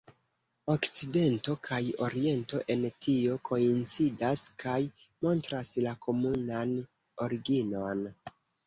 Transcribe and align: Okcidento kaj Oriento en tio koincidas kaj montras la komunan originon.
Okcidento 0.75 1.55
kaj 1.67 1.79
Oriento 2.07 2.63
en 2.77 2.87
tio 3.07 3.37
koincidas 3.51 4.43
kaj 4.65 4.81
montras 5.29 5.75
la 5.89 5.97
komunan 6.09 6.79
originon. 7.29 8.07